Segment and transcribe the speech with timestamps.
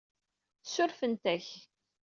[0.63, 1.47] Ssurfent-ak.